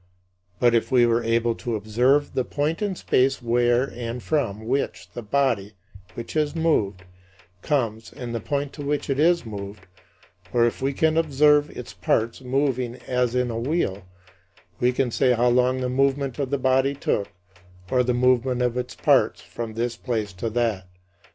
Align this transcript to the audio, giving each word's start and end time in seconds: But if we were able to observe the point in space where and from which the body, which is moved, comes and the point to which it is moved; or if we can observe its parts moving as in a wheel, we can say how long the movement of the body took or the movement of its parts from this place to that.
But 0.59 0.73
if 0.73 0.91
we 0.91 1.05
were 1.05 1.23
able 1.23 1.53
to 1.53 1.75
observe 1.75 2.33
the 2.33 2.43
point 2.43 2.81
in 2.81 2.95
space 2.95 3.39
where 3.39 3.91
and 3.93 4.23
from 4.23 4.65
which 4.67 5.11
the 5.11 5.21
body, 5.21 5.73
which 6.15 6.35
is 6.35 6.55
moved, 6.55 7.03
comes 7.61 8.11
and 8.11 8.33
the 8.33 8.39
point 8.39 8.73
to 8.73 8.81
which 8.81 9.11
it 9.11 9.19
is 9.19 9.45
moved; 9.45 9.85
or 10.51 10.65
if 10.65 10.81
we 10.81 10.91
can 10.91 11.17
observe 11.17 11.69
its 11.69 11.93
parts 11.93 12.41
moving 12.41 12.95
as 13.07 13.35
in 13.35 13.51
a 13.51 13.59
wheel, 13.59 14.03
we 14.79 14.91
can 14.91 15.11
say 15.11 15.33
how 15.33 15.49
long 15.49 15.81
the 15.81 15.87
movement 15.87 16.39
of 16.39 16.49
the 16.49 16.57
body 16.57 16.95
took 16.95 17.27
or 17.91 18.01
the 18.01 18.11
movement 18.15 18.63
of 18.63 18.77
its 18.77 18.95
parts 18.95 19.39
from 19.41 19.75
this 19.75 19.97
place 19.97 20.33
to 20.33 20.49
that. 20.49 20.87